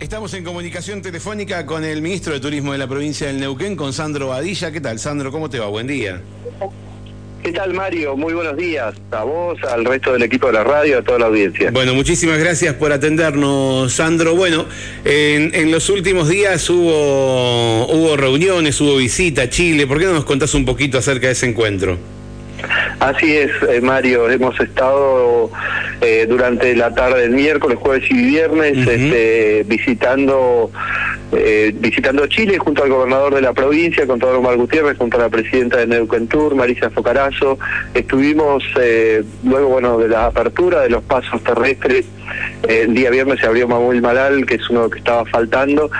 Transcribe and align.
Estamos 0.00 0.32
en 0.34 0.44
comunicación 0.44 1.02
telefónica 1.02 1.66
con 1.66 1.84
el 1.84 2.02
ministro 2.02 2.32
de 2.32 2.40
Turismo 2.40 2.72
de 2.72 2.78
la 2.78 2.86
provincia 2.86 3.26
del 3.26 3.38
Neuquén, 3.38 3.76
con 3.76 3.92
Sandro 3.92 4.28
Badilla. 4.28 4.70
¿Qué 4.70 4.80
tal, 4.80 4.98
Sandro? 4.98 5.30
¿Cómo 5.30 5.50
te 5.50 5.58
va? 5.58 5.66
Buen 5.66 5.86
día. 5.86 6.20
¿Qué 7.42 7.52
tal, 7.52 7.74
Mario? 7.74 8.16
Muy 8.16 8.32
buenos 8.32 8.56
días. 8.56 8.94
A 9.10 9.24
vos, 9.24 9.58
al 9.64 9.84
resto 9.84 10.12
del 10.12 10.22
equipo 10.22 10.48
de 10.48 10.54
la 10.54 10.64
radio, 10.64 10.98
a 10.98 11.02
toda 11.02 11.18
la 11.20 11.26
audiencia. 11.26 11.70
Bueno, 11.70 11.94
muchísimas 11.94 12.38
gracias 12.38 12.74
por 12.74 12.92
atendernos, 12.92 13.92
Sandro. 13.92 14.34
Bueno, 14.34 14.66
en, 15.04 15.70
los 15.70 15.88
últimos 15.90 16.28
días 16.28 16.68
hubo, 16.70 17.86
hubo 17.86 18.16
reuniones, 18.16 18.80
hubo 18.80 18.96
visita 18.96 19.42
a 19.42 19.48
Chile. 19.48 19.86
¿Por 19.86 19.98
qué 19.98 20.06
no 20.06 20.14
nos 20.14 20.24
contás 20.24 20.54
un 20.54 20.64
poquito 20.64 20.98
acerca 20.98 21.26
de 21.26 21.32
ese 21.34 21.46
encuentro? 21.46 21.98
Así 23.00 23.36
es, 23.36 23.50
eh, 23.68 23.80
Mario. 23.80 24.28
Hemos 24.28 24.58
estado 24.58 25.50
eh, 26.00 26.26
durante 26.28 26.74
la 26.76 26.94
tarde 26.94 27.22
del 27.22 27.30
miércoles, 27.30 27.78
jueves 27.80 28.10
y 28.10 28.14
viernes 28.14 28.76
este, 28.76 29.64
visitando 29.66 30.70
eh, 31.32 31.72
visitando 31.74 32.26
Chile 32.26 32.58
junto 32.58 32.82
al 32.82 32.88
gobernador 32.88 33.34
de 33.34 33.42
la 33.42 33.52
provincia, 33.52 34.06
con 34.06 34.18
todo 34.18 34.38
Omar 34.38 34.56
Gutiérrez, 34.56 34.96
junto 34.96 35.16
a 35.18 35.20
la 35.20 35.28
presidenta 35.28 35.78
de 35.78 35.86
Neuquén 35.86 36.26
Tour, 36.28 36.54
Marisa 36.54 36.90
Focarazo. 36.90 37.58
Estuvimos 37.94 38.64
luego, 39.44 39.68
bueno, 39.68 39.98
de 39.98 40.08
la 40.08 40.26
apertura 40.26 40.80
de 40.80 40.90
los 40.90 41.02
pasos 41.02 41.42
terrestres. 41.42 42.06
El 42.68 42.94
día 42.94 43.10
viernes 43.10 43.40
se 43.40 43.46
abrió 43.46 43.68
Mamuel 43.68 44.02
Malal, 44.02 44.46
que 44.46 44.56
es 44.56 44.70
uno 44.70 44.90
que 44.90 44.98
estaba 44.98 45.24
faltando, 45.26 45.90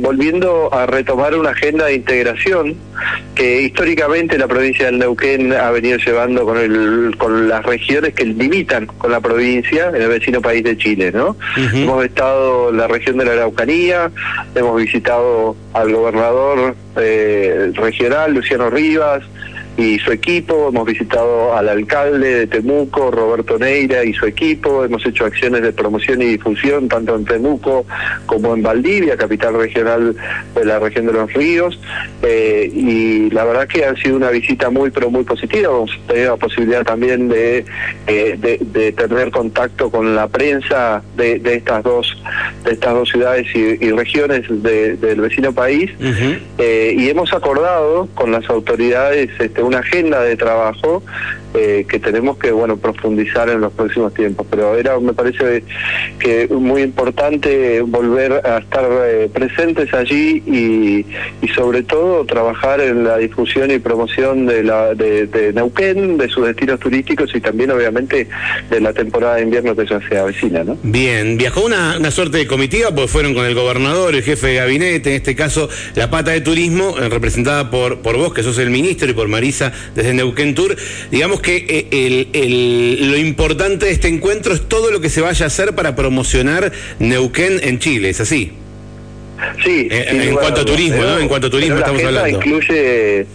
volviendo 0.00 0.72
a 0.72 0.86
retomar 0.86 1.34
una 1.34 1.50
agenda 1.50 1.86
de 1.86 1.94
integración 1.94 2.76
que 3.34 3.62
históricamente 3.62 4.38
la 4.38 4.48
provincia 4.48 4.86
del 4.86 4.98
Neuquén 4.98 5.52
ha 5.52 5.70
venido 5.70 5.98
llevando 5.98 6.44
con, 6.44 6.56
el, 6.56 7.14
con 7.18 7.48
las 7.48 7.64
regiones 7.64 8.14
que 8.14 8.24
limitan 8.24 8.86
con 8.86 9.10
la 9.10 9.20
provincia 9.20 9.88
en 9.88 10.02
el 10.02 10.08
vecino 10.08 10.40
país 10.40 10.64
de 10.64 10.76
Chile, 10.76 11.12
¿no? 11.12 11.36
Hemos 11.56 12.04
estado 12.04 12.70
en 12.70 12.78
la 12.78 12.88
región 12.88 13.18
de 13.18 13.26
la 13.26 13.32
Araucanía, 13.32 14.10
hemos 14.54 14.76
visitado 14.76 15.56
al 15.74 15.92
gobernador 15.92 16.74
eh, 16.96 17.72
regional, 17.74 18.34
Luciano 18.34 18.70
Rivas, 18.70 19.22
y 19.76 19.98
su 19.98 20.10
equipo, 20.10 20.68
hemos 20.68 20.86
visitado 20.86 21.54
al 21.54 21.68
alcalde 21.68 22.34
de 22.34 22.46
Temuco, 22.46 23.10
Roberto 23.10 23.58
Neira 23.58 24.04
y 24.04 24.14
su 24.14 24.24
equipo, 24.24 24.84
hemos 24.84 25.04
hecho 25.04 25.26
acciones 25.26 25.60
de 25.62 25.72
promoción 25.72 26.22
y 26.22 26.26
difusión 26.26 26.88
tanto 26.88 27.14
en 27.14 27.24
Temuco 27.26 27.84
como 28.24 28.54
en 28.54 28.62
Valdivia, 28.62 29.16
capital 29.16 29.54
regional 29.54 30.16
de 30.54 30.64
la 30.64 30.78
región 30.78 31.06
de 31.06 31.12
los 31.12 31.32
ríos, 31.32 31.78
eh, 32.22 32.70
y 32.72 33.30
la 33.30 33.44
verdad 33.44 33.68
que 33.68 33.84
ha 33.84 33.94
sido 33.96 34.16
una 34.16 34.30
visita 34.30 34.70
muy 34.70 34.90
pero 34.90 35.10
muy 35.10 35.24
positiva, 35.24 35.68
hemos 35.68 35.90
tenido 36.06 36.30
la 36.32 36.36
posibilidad 36.36 36.84
también 36.84 37.28
de, 37.28 37.64
eh, 38.06 38.36
de, 38.38 38.92
tener 38.92 39.30
contacto 39.30 39.90
con 39.90 40.14
la 40.14 40.28
prensa 40.28 41.02
de, 41.16 41.40
estas 41.44 41.82
dos 41.82 42.16
de 42.64 42.72
estas 42.72 42.94
dos 42.94 43.08
ciudades 43.08 43.46
y, 43.54 43.90
regiones 43.90 44.42
del 44.48 45.20
vecino 45.20 45.52
país, 45.52 45.90
eh, 46.58 46.94
y 46.96 47.08
hemos 47.08 47.32
acordado 47.32 48.08
con 48.14 48.32
las 48.32 48.48
autoridades 48.48 49.30
este, 49.38 49.62
una 49.66 49.80
agenda 49.80 50.22
de 50.22 50.36
trabajo 50.36 51.02
eh, 51.56 51.86
que 51.88 51.98
tenemos 51.98 52.36
que 52.38 52.50
bueno 52.50 52.76
profundizar 52.76 53.48
en 53.48 53.60
los 53.60 53.72
próximos 53.72 54.12
tiempos. 54.14 54.46
Pero 54.50 54.76
era, 54.76 54.98
me 55.00 55.12
parece 55.12 55.64
que 56.18 56.48
muy 56.48 56.82
importante 56.82 57.80
volver 57.80 58.32
a 58.46 58.58
estar 58.58 58.86
eh, 59.04 59.30
presentes 59.32 59.92
allí 59.94 60.42
y, 60.46 61.06
sobre 61.54 61.82
todo 61.82 62.26
trabajar 62.26 62.82
en 62.82 63.04
la 63.04 63.16
difusión 63.16 63.70
y 63.70 63.78
promoción 63.78 64.44
de, 64.44 64.62
la, 64.62 64.94
de, 64.94 65.52
Neuquén, 65.54 66.18
de 66.18 66.28
sus 66.28 66.44
destinos 66.44 66.78
turísticos 66.78 67.34
y 67.34 67.40
también 67.40 67.70
obviamente 67.70 68.28
de 68.68 68.80
la 68.80 68.92
temporada 68.92 69.36
de 69.36 69.42
invierno 69.42 69.74
que 69.74 69.86
ya 69.86 69.98
se 70.06 70.18
avecina. 70.18 70.64
¿no? 70.64 70.76
Bien, 70.82 71.38
viajó 71.38 71.64
una, 71.64 71.96
una 71.98 72.10
suerte 72.10 72.36
de 72.36 72.46
comitiva, 72.46 72.94
pues 72.94 73.10
fueron 73.10 73.32
con 73.32 73.46
el 73.46 73.54
gobernador, 73.54 74.14
el 74.14 74.22
jefe 74.22 74.48
de 74.48 74.54
gabinete, 74.56 75.10
en 75.10 75.16
este 75.16 75.34
caso 75.34 75.70
la 75.94 76.10
pata 76.10 76.32
de 76.32 76.42
turismo, 76.42 76.96
eh, 76.98 77.08
representada 77.08 77.70
por, 77.70 78.00
por 78.00 78.18
vos, 78.18 78.34
que 78.34 78.42
sos 78.42 78.58
el 78.58 78.68
ministro, 78.68 79.08
y 79.10 79.14
por 79.14 79.28
Marisa 79.28 79.72
desde 79.94 80.12
Neuquén 80.12 80.54
Tour. 80.54 80.76
Digamos 81.10 81.40
que 81.40 81.45
eh, 81.48 82.98
lo 83.00 83.16
importante 83.16 83.86
de 83.86 83.92
este 83.92 84.08
encuentro 84.08 84.54
es 84.54 84.68
todo 84.68 84.90
lo 84.90 85.00
que 85.00 85.08
se 85.08 85.20
vaya 85.20 85.44
a 85.44 85.48
hacer 85.48 85.74
para 85.74 85.94
promocionar 85.94 86.72
Neuquén 86.98 87.60
en 87.62 87.78
Chile, 87.78 88.10
¿es 88.10 88.20
así? 88.20 88.52
Sí. 89.62 89.88
Eh, 89.90 90.28
en, 90.28 90.34
cuanto 90.34 90.62
a 90.62 90.64
turismo, 90.64 91.02
¿no? 91.02 91.18
En 91.18 91.28
cuanto 91.28 91.48
a 91.48 91.50
turismo 91.50 91.76
estamos 91.76 92.02
hablando. 92.02 92.38
Incluye 92.38 93.26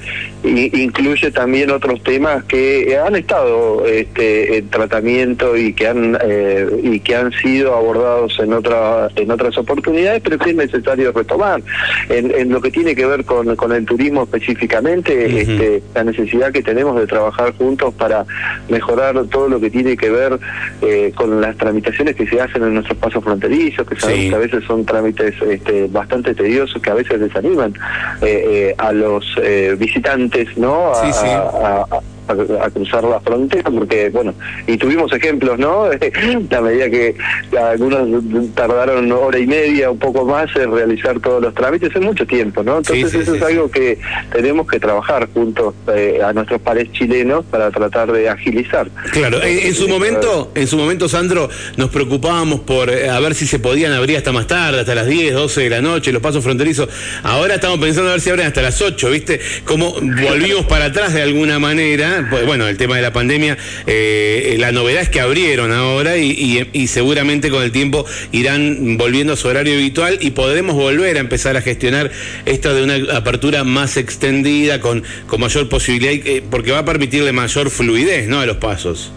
incluye 0.43 1.31
también 1.31 1.69
otros 1.69 2.01
temas 2.03 2.43
que 2.45 2.97
han 2.97 3.15
estado 3.15 3.85
este, 3.85 4.57
en 4.57 4.69
tratamiento 4.69 5.55
y 5.55 5.73
que 5.73 5.87
han 5.87 6.17
eh, 6.21 6.67
y 6.83 6.99
que 6.99 7.15
han 7.15 7.31
sido 7.31 7.75
abordados 7.75 8.39
en 8.39 8.53
otra 8.53 9.09
en 9.15 9.29
otras 9.29 9.57
oportunidades 9.57 10.21
pero 10.23 10.39
que 10.39 10.51
es 10.51 10.55
necesario 10.55 11.11
retomar. 11.11 11.61
En, 12.09 12.51
lo 12.51 12.59
que 12.59 12.71
tiene 12.71 12.95
que 12.95 13.05
ver 13.05 13.23
con, 13.23 13.55
con 13.55 13.71
el 13.71 13.85
turismo 13.85 14.23
específicamente 14.23 15.41
este, 15.41 15.83
la 15.93 16.03
necesidad 16.03 16.51
que 16.51 16.61
tenemos 16.61 16.99
de 16.99 17.07
trabajar 17.07 17.53
juntos 17.55 17.93
para 17.93 18.25
mejorar 18.67 19.25
todo 19.27 19.47
lo 19.47 19.59
que 19.59 19.69
tiene 19.69 19.95
que 19.95 20.09
ver 20.09 20.39
eh, 20.81 21.11
con 21.15 21.39
las 21.39 21.55
tramitaciones 21.57 22.15
que 22.15 22.27
se 22.27 22.41
hacen 22.41 22.63
en 22.63 22.73
nuestros 22.73 22.97
pasos 22.97 23.23
fronterizos 23.23 23.87
que 23.87 23.99
sabemos 23.99 24.29
que 24.29 24.35
a 24.35 24.39
veces 24.39 24.63
son 24.65 24.85
trámites 24.85 25.35
este, 25.41 25.87
bastante 25.87 26.33
tediosos 26.33 26.81
que 26.81 26.89
a 26.89 26.95
veces 26.95 27.19
desaniman 27.19 27.73
eh, 28.21 28.73
a 28.77 28.91
los 28.91 29.39
visitantes 29.77 30.30
¿no? 30.55 30.93
A, 30.93 31.85
a, 31.89 32.01
cruzar 32.35 33.03
la 33.03 33.19
frontera, 33.19 33.69
porque, 33.69 34.09
bueno, 34.09 34.33
y 34.67 34.77
tuvimos 34.77 35.11
ejemplos, 35.13 35.57
¿no? 35.59 35.89
la 36.49 36.61
medida 36.61 36.89
que 36.89 37.15
algunos 37.59 38.07
tardaron 38.53 39.11
hora 39.11 39.39
y 39.39 39.47
media, 39.47 39.91
un 39.91 39.99
poco 39.99 40.25
más, 40.25 40.53
en 40.55 40.71
realizar 40.71 41.19
todos 41.19 41.41
los 41.41 41.53
trámites 41.53 41.95
en 41.95 42.03
mucho 42.03 42.25
tiempo, 42.25 42.63
¿no? 42.63 42.77
Entonces 42.77 43.13
eso 43.13 43.35
es 43.35 43.41
algo 43.41 43.69
que 43.69 43.97
tenemos 44.31 44.67
que 44.67 44.79
trabajar 44.79 45.27
juntos 45.33 45.73
eh, 45.93 46.19
a 46.23 46.33
nuestros 46.33 46.61
pares 46.61 46.91
chilenos 46.91 47.45
para 47.45 47.71
tratar 47.71 48.11
de 48.11 48.29
agilizar. 48.29 48.89
Claro, 49.11 49.41
en, 49.43 49.73
su 49.73 49.87
momento, 49.87 50.51
en 50.55 50.67
su 50.67 50.77
momento, 50.77 51.07
Sandro, 51.09 51.49
nos 51.77 51.89
preocupábamos 51.89 52.61
por 52.61 52.89
eh, 52.89 53.09
a 53.09 53.19
ver 53.19 53.35
si 53.35 53.47
se 53.47 53.59
podían 53.59 53.93
abrir 53.93 54.17
hasta 54.17 54.31
más 54.31 54.47
tarde, 54.47 54.81
hasta 54.81 54.95
las 54.95 55.07
10, 55.07 55.33
12 55.33 55.61
de 55.61 55.69
la 55.69 55.81
noche, 55.81 56.11
los 56.11 56.21
pasos 56.21 56.43
fronterizos. 56.43 56.89
Ahora 57.23 57.55
estamos 57.55 57.79
pensando 57.79 58.09
a 58.09 58.13
ver 58.13 58.21
si 58.21 58.29
abren 58.29 58.47
hasta 58.47 58.61
las 58.61 58.81
8, 58.81 59.09
¿viste? 59.09 59.39
Como 59.65 59.93
volvimos 59.93 60.65
para 60.65 60.85
atrás 60.85 61.13
de 61.13 61.21
alguna 61.21 61.59
manera 61.59 62.20
pues, 62.29 62.45
bueno, 62.45 62.67
el 62.67 62.77
tema 62.77 62.95
de 62.95 63.01
la 63.01 63.13
pandemia, 63.13 63.57
eh, 63.87 64.55
la 64.59 64.71
novedad 64.71 65.01
es 65.01 65.09
que 65.09 65.19
abrieron 65.19 65.71
ahora 65.71 66.17
y, 66.17 66.87
seguramente 66.87 67.49
con 67.49 67.63
el 67.63 67.71
tiempo 67.71 68.05
irán 68.31 68.97
volviendo 68.97 69.33
a 69.33 69.35
su 69.35 69.47
horario 69.47 69.75
habitual 69.75 70.17
y 70.21 70.31
podremos 70.31 70.75
volver 70.75 71.17
a 71.17 71.19
empezar 71.19 71.55
a 71.55 71.61
gestionar 71.61 72.11
esto 72.45 72.73
de 72.73 72.83
una 72.83 73.15
apertura 73.15 73.63
más 73.63 73.97
extendida, 73.97 74.81
con, 74.81 75.03
con 75.27 75.39
mayor 75.39 75.69
posibilidad, 75.69 76.13
eh, 76.27 76.43
porque 76.49 76.71
va 76.71 76.79
a 76.79 76.85
permitirle 76.85 77.31
mayor 77.31 77.69
fluidez 77.69 78.27
¿no? 78.27 78.39
a 78.39 78.45
los 78.45 78.57
pasos. 78.57 79.11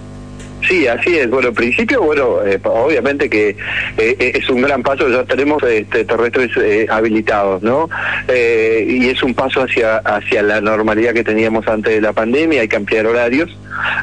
Sí, 0.68 0.86
así 0.86 1.18
es. 1.18 1.28
Bueno, 1.28 1.48
en 1.48 1.54
principio, 1.54 2.02
bueno, 2.02 2.42
eh, 2.44 2.58
obviamente 2.64 3.28
que 3.28 3.50
eh, 3.50 3.56
eh, 3.98 4.32
es 4.34 4.48
un 4.48 4.62
gran 4.62 4.82
paso, 4.82 5.08
ya 5.08 5.24
tenemos 5.24 5.62
este, 5.62 6.04
terrestres 6.04 6.50
habilitados, 6.88 7.62
¿no? 7.62 7.88
y 8.28 9.08
es 9.08 9.22
un 9.22 9.34
paso 9.34 9.62
hacia, 9.62 9.98
hacia 9.98 10.42
la 10.42 10.60
normalidad 10.60 11.12
que 11.12 11.24
teníamos 11.24 11.66
antes 11.68 11.94
de 11.94 12.00
la 12.00 12.12
pandemia, 12.12 12.62
hay 12.62 12.68
que 12.68 12.76
ampliar 12.76 13.06
horarios. 13.06 13.54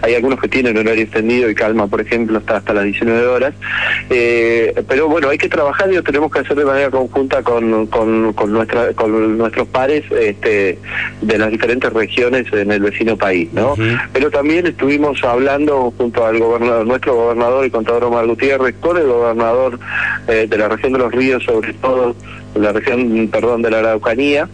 Hay 0.01 0.15
algunos 0.15 0.39
que 0.39 0.47
tienen 0.47 0.77
horario 0.77 1.03
extendido 1.03 1.49
y 1.49 1.55
calma, 1.55 1.87
por 1.87 2.01
ejemplo, 2.01 2.37
hasta, 2.37 2.57
hasta 2.57 2.73
las 2.73 2.85
19 2.85 3.27
horas. 3.27 3.53
pero 4.09 5.07
bueno, 5.07 5.29
hay 5.29 5.37
que 5.37 5.49
trabajar 5.49 5.91
y 5.91 5.95
lo 5.95 6.03
tenemos 6.03 6.31
que 6.31 6.39
hacer 6.39 6.55
de 6.55 6.65
manera 6.65 6.89
conjunta 6.89 7.43
con, 7.43 7.87
con, 7.87 8.33
con, 8.33 8.51
nuestra, 8.51 8.93
con 8.93 9.37
nuestros 9.37 9.67
pares 9.67 10.03
este, 10.11 10.77
de 11.21 11.37
las 11.37 11.51
diferentes 11.51 11.91
regiones 11.91 12.51
en 12.53 12.71
el 12.71 12.81
vecino 12.81 13.17
país, 13.17 13.49
¿no? 13.53 13.75
Pero 14.13 14.29
también 14.31 14.67
estuvimos 14.67 15.23
hablando 15.23 15.93
junto 15.97 16.25
al 16.25 16.39
nuestro 16.87 17.15
gobernador 17.15 17.65
y 17.65 17.69
contador 17.69 18.05
Omar 18.05 18.27
Gutiérrez, 18.27 18.75
con 18.79 18.97
el 18.97 19.07
gobernador 19.07 19.79
eh, 20.27 20.47
de 20.49 20.57
la 20.57 20.67
región 20.67 20.93
de 20.93 20.99
los 20.99 21.11
ríos, 21.11 21.43
sobre 21.43 21.73
todo 21.73 22.15
la 22.55 22.73
región, 22.73 23.29
perdón, 23.31 23.61
de 23.61 23.71
la 23.71 23.79
Araucanía, 23.79 24.49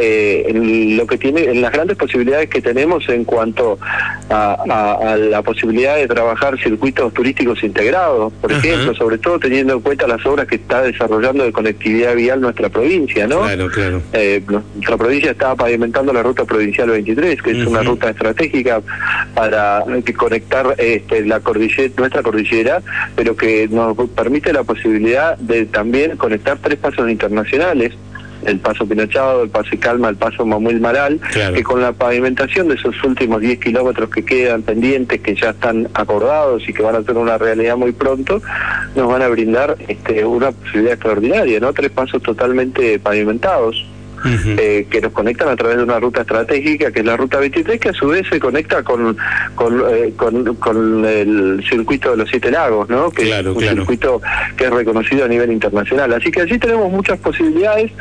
eh, 0.00 0.44
en 0.48 0.96
lo 0.96 1.06
que 1.06 1.18
tiene, 1.18 1.44
en 1.44 1.60
las 1.60 1.72
grandes 1.72 1.96
posibilidades 1.96 2.48
que 2.48 2.60
tenemos 2.60 3.08
en 3.08 3.24
cuanto 3.24 3.78
a, 4.30 5.16
la 5.18 5.42
posibilidad 5.42 5.96
de 5.96 6.06
trabajar 6.06 6.58
circuitos 6.58 7.12
turísticos 7.14 7.62
integrados, 7.62 8.32
por 8.40 8.52
ejemplo, 8.52 8.94
sobre 8.94 9.18
todo 9.18 9.38
teniendo 9.38 9.74
en 9.74 9.80
cuenta 9.80 10.06
las 10.06 10.24
obras 10.26 10.46
que 10.46 10.56
está 10.56 10.82
desarrollando 10.82 11.44
de 11.44 11.52
conectividad 11.52 12.14
vial 12.14 12.40
nuestra 12.40 12.68
provincia, 12.68 13.26
¿no? 13.26 13.42
Claro, 13.42 13.68
claro. 13.70 14.02
Eh, 14.12 14.42
nuestra 14.48 14.96
provincia 14.96 15.30
está 15.30 15.54
pavimentando 15.54 16.12
la 16.12 16.22
ruta 16.22 16.44
provincial 16.44 16.90
23, 16.90 17.42
que 17.42 17.50
es 17.50 17.66
una 17.66 17.82
ruta 17.82 18.10
estratégica 18.10 18.80
para 19.34 19.84
conectar 20.16 20.74
este, 20.78 21.24
la 21.24 21.40
cordillera, 21.40 21.92
nuestra 21.96 22.22
cordillera, 22.22 22.82
pero 23.16 23.36
que 23.36 23.68
nos 23.68 23.96
permite 24.10 24.52
la 24.52 24.64
posibilidad 24.64 25.36
de 25.38 25.66
también 25.66 26.16
conectar 26.16 26.58
tres 26.58 26.78
pasos 26.78 27.08
internacionales 27.10 27.94
el 28.44 28.58
paso 28.60 28.86
Pinochado, 28.86 29.42
el 29.42 29.50
paso 29.50 29.70
Calma, 29.80 30.08
el 30.08 30.16
paso 30.16 30.44
Mamuel 30.44 30.80
Maral, 30.80 31.20
que 31.54 31.62
con 31.62 31.80
la 31.80 31.92
pavimentación 31.92 32.68
de 32.68 32.74
esos 32.74 33.02
últimos 33.04 33.40
10 33.40 33.58
kilómetros 33.60 34.10
que 34.10 34.24
quedan 34.24 34.62
pendientes, 34.62 35.20
que 35.20 35.34
ya 35.34 35.50
están 35.50 35.88
acordados 35.94 36.68
y 36.68 36.72
que 36.72 36.82
van 36.82 36.96
a 36.96 37.02
ser 37.02 37.16
una 37.16 37.38
realidad 37.38 37.76
muy 37.76 37.92
pronto, 37.92 38.40
nos 38.94 39.08
van 39.08 39.22
a 39.22 39.28
brindar 39.28 39.76
este, 39.86 40.24
una 40.24 40.52
posibilidad 40.52 40.94
extraordinaria, 40.94 41.60
¿no? 41.60 41.72
Tres 41.72 41.90
pasos 41.90 42.22
totalmente 42.22 42.98
pavimentados. 42.98 43.84
Eh, 44.24 44.86
que 44.90 45.00
nos 45.00 45.12
conectan 45.12 45.48
a 45.48 45.56
través 45.56 45.76
de 45.76 45.82
una 45.84 46.00
ruta 46.00 46.22
estratégica 46.22 46.90
que 46.90 47.00
es 47.00 47.04
la 47.04 47.16
ruta 47.16 47.38
23 47.38 47.80
que 47.80 47.88
a 47.90 47.92
su 47.92 48.08
vez 48.08 48.26
se 48.28 48.40
conecta 48.40 48.82
con 48.82 49.16
con, 49.54 49.82
eh, 49.90 50.12
con, 50.16 51.04
el 51.04 51.64
circuito 51.68 52.10
de 52.10 52.16
los 52.18 52.28
siete 52.28 52.50
lagos 52.50 52.88
no 52.88 53.10
que 53.10 53.30
es 53.30 53.46
un 53.46 53.60
circuito 53.60 54.20
que 54.56 54.64
es 54.64 54.70
reconocido 54.70 55.24
a 55.24 55.28
nivel 55.28 55.52
internacional. 55.52 56.12
Así 56.12 56.30
que 56.30 56.42
allí 56.42 56.58
tenemos 56.58 56.90
muchas 56.90 57.18
posibilidades. 57.18 57.92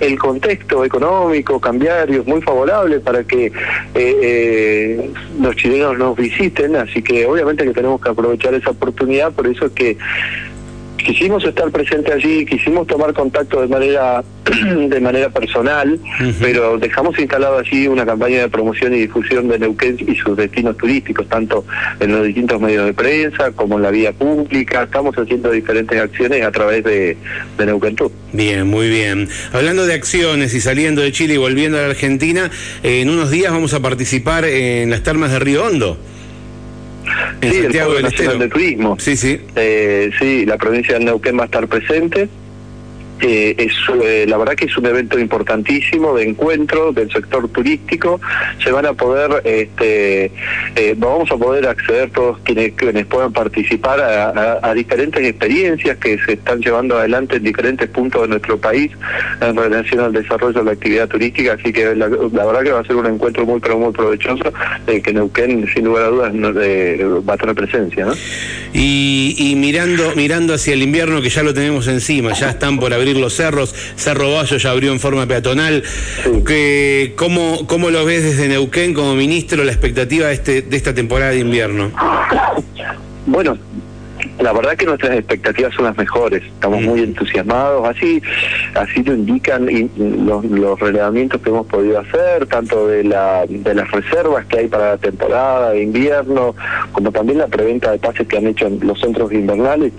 El 0.00 0.18
contexto 0.18 0.84
económico 0.84 1.60
cambiario 1.60 2.20
es 2.22 2.26
muy 2.26 2.40
favorable 2.42 3.00
para 3.00 3.24
que 3.24 3.52
eh, 3.94 5.10
los 5.40 5.56
chilenos 5.56 5.98
nos 5.98 6.16
visiten. 6.16 6.76
Así 6.76 7.02
que 7.02 7.26
obviamente 7.26 7.64
que 7.64 7.72
tenemos 7.72 8.00
que 8.00 8.10
aprovechar 8.10 8.54
esa 8.54 8.70
oportunidad. 8.70 9.32
Por 9.32 9.46
eso 9.46 9.66
es 9.66 9.72
que 9.72 9.96
quisimos 11.06 11.44
estar 11.44 11.70
presente 11.70 12.12
allí, 12.12 12.44
quisimos 12.44 12.86
tomar 12.88 13.14
contacto 13.14 13.60
de 13.60 13.68
manera 13.68 14.24
de 14.88 15.00
manera 15.00 15.30
personal, 15.30 15.98
pero 16.40 16.78
dejamos 16.78 17.18
instalado 17.18 17.58
allí 17.58 17.86
una 17.86 18.04
campaña 18.04 18.40
de 18.40 18.48
promoción 18.48 18.92
y 18.94 18.98
difusión 18.98 19.48
de 19.48 19.58
Neuquén 19.58 19.96
y 20.00 20.16
sus 20.16 20.36
destinos 20.36 20.76
turísticos, 20.76 21.28
tanto 21.28 21.64
en 22.00 22.12
los 22.12 22.24
distintos 22.24 22.60
medios 22.60 22.86
de 22.86 22.92
prensa 22.92 23.52
como 23.52 23.76
en 23.76 23.82
la 23.82 23.90
vía 23.90 24.12
pública. 24.12 24.84
Estamos 24.84 25.16
haciendo 25.16 25.50
diferentes 25.52 26.00
acciones 26.00 26.44
a 26.44 26.50
través 26.50 26.82
de, 26.82 27.16
de 27.56 27.66
Neuquén 27.66 27.94
Tour. 27.94 28.10
Bien, 28.32 28.66
muy 28.66 28.88
bien. 28.88 29.28
Hablando 29.52 29.86
de 29.86 29.94
acciones 29.94 30.54
y 30.54 30.60
saliendo 30.60 31.02
de 31.02 31.12
Chile 31.12 31.34
y 31.34 31.38
volviendo 31.38 31.78
a 31.78 31.82
la 31.82 31.88
Argentina, 31.88 32.50
en 32.82 33.10
unos 33.10 33.30
días 33.30 33.52
vamos 33.52 33.74
a 33.74 33.80
participar 33.80 34.44
en 34.44 34.90
las 34.90 35.02
termas 35.02 35.30
de 35.30 35.38
Río 35.38 35.64
Hondo 35.64 35.96
sí, 37.42 37.56
el 37.58 38.02
Nacional 38.02 38.38
de 38.38 38.48
Turismo. 38.48 38.96
Sí, 38.98 39.16
sí. 39.16 39.40
Eh, 39.54 40.10
sí, 40.18 40.46
la 40.46 40.56
provincia 40.56 40.98
de 40.98 41.04
Neuquén 41.04 41.38
va 41.38 41.42
a 41.42 41.46
estar 41.46 41.66
presente. 41.66 42.28
Eh, 43.20 43.54
es 43.56 43.72
eh, 44.02 44.26
la 44.28 44.36
verdad 44.36 44.54
que 44.54 44.66
es 44.66 44.76
un 44.76 44.84
evento 44.84 45.18
importantísimo 45.18 46.14
de 46.14 46.28
encuentro 46.28 46.92
del 46.92 47.10
sector 47.10 47.48
turístico 47.48 48.20
se 48.62 48.70
van 48.70 48.84
a 48.84 48.92
poder 48.92 49.40
este 49.44 50.30
eh, 50.74 50.94
vamos 50.98 51.30
a 51.32 51.36
poder 51.38 51.66
acceder 51.66 52.10
todos 52.10 52.38
quienes, 52.40 52.74
quienes 52.74 53.06
puedan 53.06 53.32
participar 53.32 54.00
a, 54.00 54.74
diferentes 54.74 55.24
experiencias 55.24 55.96
que 55.96 56.18
se 56.18 56.34
están 56.34 56.60
llevando 56.60 56.98
adelante 56.98 57.36
en 57.36 57.44
diferentes 57.44 57.88
puntos 57.88 58.20
de 58.22 58.28
nuestro 58.28 58.58
país 58.58 58.92
en 59.40 59.56
relación 59.56 60.00
al 60.00 60.12
desarrollo 60.12 60.58
de 60.58 60.64
la 60.64 60.72
actividad 60.72 61.08
turística 61.08 61.54
así 61.54 61.72
que 61.72 61.94
la, 61.94 62.08
verdad 62.08 62.62
que 62.62 62.72
va 62.72 62.80
a 62.80 62.84
ser 62.84 62.96
un 62.96 63.06
encuentro 63.06 63.46
muy 63.46 63.60
pero 63.60 63.78
muy 63.78 63.94
provechoso 63.94 64.52
que 64.86 65.12
Neuquén 65.14 65.66
sin 65.72 65.86
lugar 65.86 66.04
a 66.04 66.08
dudas 66.08 66.32
va 66.34 67.32
a 67.32 67.36
tener 67.38 67.54
presencia 67.54 68.04
¿no? 68.04 68.12
y, 68.74 69.34
y 69.38 69.54
mirando 69.56 70.12
mirando 70.14 70.52
hacia 70.52 70.74
el 70.74 70.82
invierno 70.82 71.22
que 71.22 71.30
ya 71.30 71.42
lo 71.42 71.54
tenemos 71.54 71.88
encima 71.88 72.34
ya 72.34 72.50
están 72.50 72.78
por 72.78 72.92
abrir 73.06 73.20
los 73.20 73.34
cerros, 73.34 73.72
Cerro 73.96 74.32
Bayo 74.32 74.56
ya 74.56 74.70
abrió 74.70 74.92
en 74.92 74.98
forma 74.98 75.26
peatonal. 75.26 75.84
Que, 76.44 77.14
¿cómo, 77.16 77.66
¿Cómo 77.68 77.90
lo 77.90 78.04
ves 78.04 78.24
desde 78.24 78.48
Neuquén 78.48 78.94
como 78.94 79.14
ministro 79.14 79.62
la 79.62 79.70
expectativa 79.70 80.26
de, 80.26 80.34
este, 80.34 80.62
de 80.62 80.76
esta 80.76 80.92
temporada 80.92 81.30
de 81.30 81.38
invierno? 81.38 81.92
Bueno, 83.26 83.56
la 84.46 84.52
verdad 84.52 84.76
que 84.76 84.86
nuestras 84.86 85.18
expectativas 85.18 85.74
son 85.74 85.86
las 85.86 85.98
mejores, 85.98 86.40
estamos 86.40 86.80
muy 86.80 87.00
entusiasmados, 87.02 87.84
así 87.88 88.22
así 88.76 89.02
lo 89.02 89.14
indican 89.14 89.66
los, 90.24 90.44
los 90.44 90.78
relevamientos 90.78 91.40
que 91.40 91.50
hemos 91.50 91.66
podido 91.66 91.98
hacer, 91.98 92.46
tanto 92.46 92.86
de, 92.86 93.02
la, 93.02 93.44
de 93.48 93.74
las 93.74 93.90
reservas 93.90 94.46
que 94.46 94.60
hay 94.60 94.68
para 94.68 94.90
la 94.90 94.98
temporada 94.98 95.72
de 95.72 95.82
invierno, 95.82 96.54
como 96.92 97.10
también 97.10 97.38
la 97.38 97.48
preventa 97.48 97.90
de 97.90 97.98
pases 97.98 98.28
que 98.28 98.36
han 98.36 98.46
hecho 98.46 98.68
en 98.68 98.78
los 98.86 99.00
centros 99.00 99.32
invernales. 99.32 99.92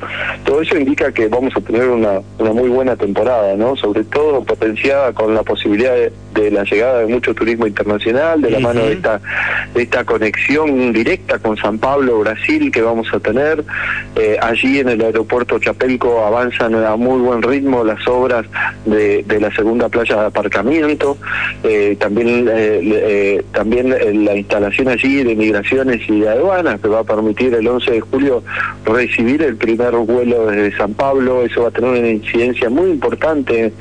Todo 0.46 0.62
eso 0.62 0.78
indica 0.78 1.12
que 1.12 1.28
vamos 1.28 1.54
a 1.58 1.60
tener 1.60 1.90
una, 1.90 2.22
una 2.40 2.54
muy 2.54 2.70
buena 2.70 2.96
temporada, 2.96 3.54
¿no? 3.58 3.76
sobre 3.76 4.06
todo 4.06 4.46
potenciada 4.46 5.12
con 5.12 5.36
la 5.36 5.44
posibilidad 5.44 5.94
de, 5.94 6.14
la 6.52 6.64
llegada 6.64 7.00
de 7.00 7.08
mucho 7.08 7.34
turismo 7.34 7.68
internacional, 7.68 8.42
de 8.42 8.52
la 8.52 8.60
mano 8.60 8.82
de 8.86 8.94
esta, 8.94 9.20
de 9.74 9.84
esta 9.84 10.04
conexión 10.04 10.94
directa 10.94 11.40
con 11.40 11.58
San 11.58 11.78
Pablo, 11.78 12.20
Brasil, 12.20 12.72
que 12.72 12.82
vamos 12.82 13.08
a 13.14 13.20
tener. 13.20 13.64
Eh, 14.16 14.38
allí 14.42 14.80
en 14.80 14.90
el 14.90 15.02
aeropuerto 15.02 15.60
Chapelco 15.60 16.26
avanzan 16.26 16.76
a 16.76 16.96
muy 16.96 17.20
buen 17.22 17.42
ritmo 17.42 17.84
las 17.84 18.08
obras 18.08 18.46
de, 18.86 19.24
la 19.40 19.54
segunda 19.54 19.90
playa 19.90 20.22
de 20.22 20.26
aparcamiento, 20.28 21.18
eh, 21.64 21.96
también 22.00 22.48
eh, 22.50 23.44
también 23.54 23.90
la 24.26 24.36
instalación 24.36 24.88
allí 24.88 25.24
de 25.24 25.36
migraciones 25.36 26.02
y 26.10 26.22
de 26.22 26.30
aduanas 26.30 26.80
que 26.82 26.88
va 26.88 27.00
a 27.00 27.04
permitir 27.04 27.54
el 27.54 27.68
11 27.68 27.92
de 27.92 28.02
julio 28.02 28.44
recibir 28.86 29.44
el 29.44 29.56
primer 29.56 29.92
vuelo 29.92 30.48
desde 30.48 30.76
San 30.78 30.94
Pablo, 30.94 31.44
eso 31.44 31.64
va 31.64 31.70
a 31.70 31.72
tener 31.72 31.92
una 31.92 32.10
incidencia 32.10 32.70
muy 32.70 32.90
importante 32.90 33.72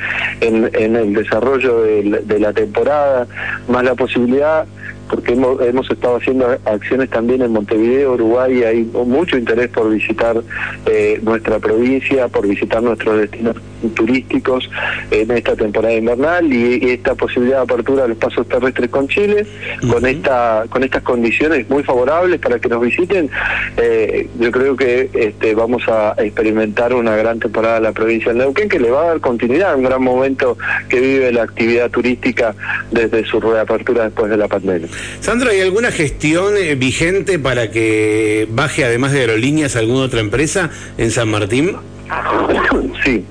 en, 0.40 0.96
el 0.96 1.14
desarrollo 1.14 1.82
de 1.82 2.38
la 2.38 2.45
temporada, 2.52 3.26
más 3.68 3.84
la 3.84 3.94
posibilidad 3.94 4.66
porque 5.08 5.32
hemos, 5.32 5.60
hemos 5.60 5.90
estado 5.90 6.16
haciendo 6.16 6.56
acciones 6.64 7.10
también 7.10 7.42
en 7.42 7.52
Montevideo, 7.52 8.14
Uruguay, 8.14 8.58
y 8.58 8.64
hay 8.64 8.84
mucho 8.84 9.36
interés 9.36 9.68
por 9.68 9.90
visitar 9.90 10.42
eh, 10.86 11.20
nuestra 11.22 11.58
provincia, 11.58 12.28
por 12.28 12.46
visitar 12.46 12.82
nuestros 12.82 13.18
destinos 13.18 13.56
turísticos 13.94 14.68
en 15.10 15.30
esta 15.30 15.54
temporada 15.54 15.94
invernal 15.94 16.52
y, 16.52 16.90
esta 16.90 17.14
posibilidad 17.14 17.58
de 17.58 17.62
apertura 17.64 18.02
de 18.04 18.08
los 18.10 18.18
pasos 18.18 18.48
terrestres 18.48 18.90
con 18.90 19.08
Chile, 19.08 19.46
con 19.90 20.06
esta 20.06 20.64
con 20.70 20.82
estas 20.82 21.02
condiciones 21.02 21.68
muy 21.68 21.82
favorables 21.82 22.38
para 22.40 22.58
que 22.58 22.68
nos 22.68 22.80
visiten, 22.80 23.30
eh, 23.76 24.28
yo 24.38 24.50
creo 24.50 24.76
que 24.76 25.10
este, 25.12 25.54
vamos 25.54 25.82
a 25.88 26.14
experimentar 26.18 26.94
una 26.94 27.16
gran 27.16 27.38
temporada 27.38 27.78
en 27.78 27.82
la 27.84 27.92
provincia 27.92 28.32
de 28.32 28.38
Neuquén 28.38 28.68
que 28.68 28.80
le 28.80 28.90
va 28.90 29.02
a 29.02 29.06
dar 29.06 29.20
continuidad, 29.20 29.76
un 29.76 29.84
gran 29.84 30.02
momento 30.02 30.56
que 30.88 31.00
vive 31.00 31.32
la 31.32 31.42
actividad 31.42 31.90
turística 31.90 32.54
desde 32.90 33.24
su 33.24 33.40
reapertura 33.40 34.04
después 34.04 34.30
de 34.30 34.36
la 34.36 34.48
pandemia. 34.48 34.88
Sandra, 35.20 35.50
¿hay 35.50 35.60
alguna 35.60 35.90
gestión 35.90 36.56
eh, 36.56 36.74
vigente 36.74 37.38
para 37.38 37.70
que 37.70 38.46
baje, 38.50 38.84
además 38.84 39.12
de 39.12 39.20
aerolíneas, 39.20 39.76
alguna 39.76 40.00
otra 40.04 40.20
empresa 40.20 40.70
en 40.98 41.10
San 41.10 41.28
Martín? 41.28 41.76
Sí, 43.04 43.24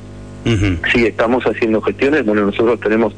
sí, 0.94 1.06
estamos 1.06 1.44
haciendo 1.44 1.82
gestiones. 1.82 2.24
Bueno, 2.24 2.46
nosotros 2.46 2.80
tenemos 2.80 3.14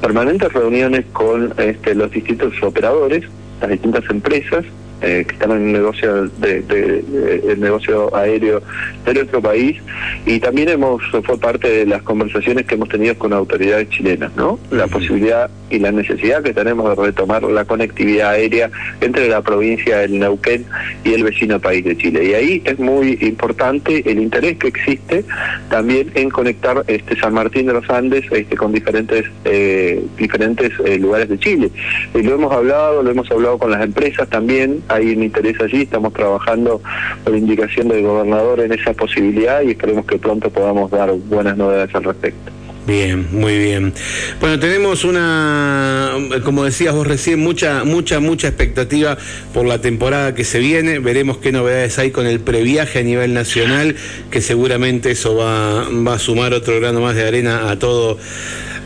permanentes 0.00 0.52
reuniones 0.52 1.04
con 1.12 1.52
este, 1.58 1.94
los 1.94 2.10
distintos 2.10 2.54
operadores, 2.62 3.24
las 3.60 3.70
distintas 3.70 4.04
empresas, 4.08 4.64
eh, 5.02 5.24
que 5.26 5.34
están 5.34 5.50
en 5.52 5.68
el 5.68 5.72
negocio 5.72 6.28
de, 6.38 7.02
el 7.48 7.60
negocio 7.60 8.14
aéreo 8.14 8.62
de 9.04 9.14
nuestro 9.14 9.40
país. 9.40 9.80
Y 10.26 10.40
también 10.40 10.68
hemos 10.68 11.02
fue 11.24 11.38
parte 11.38 11.68
de 11.68 11.86
las 11.86 12.02
conversaciones 12.02 12.66
que 12.66 12.74
hemos 12.74 12.88
tenido 12.88 13.16
con 13.18 13.32
autoridades 13.32 13.88
chilenas 13.90 14.34
no 14.36 14.58
la 14.70 14.86
posibilidad 14.86 15.50
y 15.70 15.78
la 15.78 15.90
necesidad 15.90 16.42
que 16.42 16.52
tenemos 16.52 16.88
de 16.88 17.02
retomar 17.02 17.42
la 17.44 17.64
conectividad 17.64 18.30
aérea 18.30 18.70
entre 19.00 19.28
la 19.28 19.40
provincia 19.42 19.98
del 19.98 20.18
Neuquén 20.18 20.66
y 21.04 21.14
el 21.14 21.24
vecino 21.24 21.58
país 21.60 21.84
de 21.84 21.96
Chile. 21.96 22.24
Y 22.24 22.34
ahí 22.34 22.62
es 22.64 22.78
muy 22.78 23.18
importante 23.22 24.02
el 24.10 24.18
interés 24.18 24.58
que 24.58 24.68
existe 24.68 25.24
también 25.70 26.10
en 26.14 26.30
conectar 26.30 26.84
este 26.86 27.16
San 27.16 27.34
Martín 27.34 27.66
de 27.66 27.72
los 27.72 27.88
Andes 27.88 28.24
este 28.30 28.56
con 28.56 28.72
diferentes 28.72 29.24
eh, 29.44 30.04
diferentes 30.18 30.72
eh, 30.84 30.98
lugares 30.98 31.28
de 31.28 31.38
Chile. 31.38 31.70
Y 32.14 32.22
lo 32.22 32.34
hemos 32.34 32.52
hablado 32.52 33.02
lo 33.02 33.10
hemos 33.10 33.30
hablado 33.30 33.58
con 33.58 33.70
las 33.70 33.82
empresas 33.82 34.28
también 34.28 34.82
hay 34.94 35.12
un 35.12 35.22
interés 35.22 35.60
allí, 35.60 35.82
estamos 35.82 36.12
trabajando 36.12 36.80
por 37.24 37.34
indicación 37.36 37.88
del 37.88 38.02
gobernador 38.02 38.60
en 38.60 38.72
esa 38.72 38.92
posibilidad 38.92 39.62
y 39.62 39.70
esperemos 39.70 40.06
que 40.06 40.18
pronto 40.18 40.50
podamos 40.50 40.90
dar 40.90 41.12
buenas 41.12 41.56
novedades 41.56 41.94
al 41.94 42.04
respecto. 42.04 42.52
Bien, 42.86 43.28
muy 43.30 43.58
bien. 43.58 43.92
Bueno, 44.40 44.58
tenemos 44.58 45.04
una, 45.04 46.16
como 46.44 46.64
decías 46.64 46.92
vos 46.92 47.06
recién, 47.06 47.38
mucha, 47.38 47.84
mucha, 47.84 48.18
mucha 48.18 48.48
expectativa 48.48 49.16
por 49.54 49.66
la 49.66 49.80
temporada 49.80 50.34
que 50.34 50.42
se 50.42 50.58
viene. 50.58 50.98
Veremos 50.98 51.38
qué 51.38 51.52
novedades 51.52 52.00
hay 52.00 52.10
con 52.10 52.26
el 52.26 52.40
previaje 52.40 52.98
a 52.98 53.02
nivel 53.02 53.34
nacional, 53.34 53.94
que 54.32 54.40
seguramente 54.40 55.12
eso 55.12 55.36
va, 55.36 55.88
va 55.90 56.14
a 56.14 56.18
sumar 56.18 56.54
otro 56.54 56.80
grano 56.80 57.00
más 57.00 57.14
de 57.14 57.26
arena 57.26 57.70
a 57.70 57.78
todo, 57.78 58.18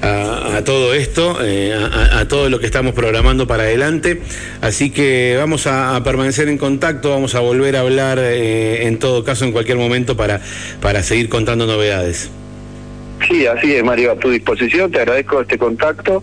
a, 0.02 0.62
todo 0.64 0.94
esto, 0.94 1.38
eh, 1.42 1.72
a, 1.74 2.26
todo 2.28 2.48
lo 2.50 2.58
que 2.58 2.66
estamos 2.66 2.94
programando 2.94 3.46
para 3.46 3.64
adelante. 3.64 4.20
Así 4.60 4.90
que 4.90 5.36
vamos 5.38 5.66
a, 5.66 6.00
permanecer 6.04 6.48
en 6.48 6.58
contacto, 6.58 7.10
vamos 7.10 7.34
a 7.34 7.40
volver 7.40 7.76
a 7.76 7.80
hablar 7.80 8.18
eh, 8.20 8.86
en 8.86 8.98
todo 8.98 9.24
caso 9.24 9.44
en 9.44 9.52
cualquier 9.52 9.78
momento 9.78 10.16
para, 10.16 10.40
para 10.80 11.02
seguir 11.02 11.28
contando 11.28 11.66
novedades. 11.66 12.30
Sí, 13.26 13.46
así 13.46 13.74
es, 13.74 13.82
Mario, 13.82 14.12
a 14.12 14.16
tu 14.16 14.30
disposición. 14.30 14.90
Te 14.90 15.00
agradezco 15.00 15.40
este 15.40 15.58
contacto 15.58 16.22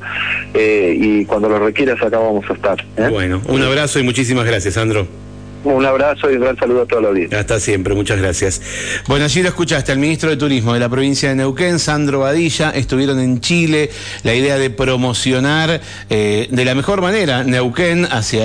eh, 0.54 0.96
y 0.98 1.26
cuando 1.26 1.50
lo 1.50 1.60
requieras 1.60 2.02
acá 2.02 2.20
vamos 2.20 2.46
a 2.50 2.54
estar. 2.54 2.86
Bueno, 3.10 3.42
un 3.48 3.62
abrazo 3.64 4.00
y 4.00 4.04
muchísimas 4.04 4.46
gracias, 4.46 4.76
Sandro. 4.76 5.08
Un 5.64 5.86
abrazo 5.86 6.30
y 6.32 6.36
un 6.36 6.42
gran 6.42 6.58
saludo 6.58 6.82
a 6.82 6.86
toda 6.86 7.02
la 7.04 7.08
audiencia. 7.10 7.40
Hasta 7.40 7.60
siempre, 7.60 7.94
muchas 7.94 8.20
gracias. 8.20 8.62
Bueno, 9.08 9.26
allí 9.26 9.42
lo 9.42 9.50
escuchaste, 9.50 9.92
al 9.92 10.00
ministro 10.00 10.30
de 10.30 10.38
Turismo 10.38 10.74
de 10.74 10.80
la 10.80 10.90
provincia 10.90 11.30
de 11.30 11.36
Neuquén, 11.36 11.80
Sandro 11.80 12.20
Badilla, 12.20 12.72
estuvieron 12.72 13.20
en 13.20 13.40
Chile, 13.40 13.90
la 14.24 14.34
idea 14.34 14.58
de 14.58 14.70
promocionar 14.70 15.80
eh, 16.10 16.48
de 16.50 16.66
la 16.66 16.76
mejor 16.76 17.02
manera 17.02 17.44
Neuquén 17.44 18.06
hacia 18.06 18.42